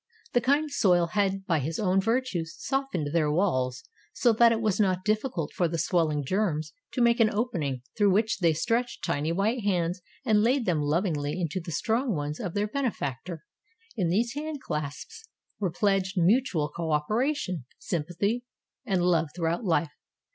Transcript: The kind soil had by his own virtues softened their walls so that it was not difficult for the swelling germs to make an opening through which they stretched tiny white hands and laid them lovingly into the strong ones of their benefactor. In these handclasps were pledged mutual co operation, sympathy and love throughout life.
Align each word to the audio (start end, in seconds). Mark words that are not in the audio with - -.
The 0.33 0.41
kind 0.41 0.71
soil 0.71 1.09
had 1.13 1.45
by 1.45 1.59
his 1.59 1.77
own 1.77 2.01
virtues 2.01 2.55
softened 2.57 3.13
their 3.13 3.31
walls 3.31 3.83
so 4.13 4.33
that 4.33 4.51
it 4.51 4.59
was 4.59 4.79
not 4.79 5.05
difficult 5.05 5.53
for 5.53 5.67
the 5.67 5.77
swelling 5.77 6.25
germs 6.25 6.73
to 6.93 7.03
make 7.03 7.19
an 7.19 7.29
opening 7.29 7.83
through 7.95 8.09
which 8.09 8.39
they 8.39 8.51
stretched 8.53 9.03
tiny 9.03 9.31
white 9.31 9.61
hands 9.61 10.01
and 10.25 10.41
laid 10.41 10.65
them 10.65 10.81
lovingly 10.81 11.39
into 11.39 11.59
the 11.59 11.71
strong 11.71 12.15
ones 12.15 12.39
of 12.39 12.55
their 12.55 12.67
benefactor. 12.67 13.45
In 13.95 14.07
these 14.09 14.33
handclasps 14.33 15.29
were 15.59 15.69
pledged 15.69 16.17
mutual 16.19 16.69
co 16.75 16.89
operation, 16.91 17.65
sympathy 17.77 18.43
and 18.83 19.03
love 19.05 19.29
throughout 19.35 19.63
life. 19.65 19.91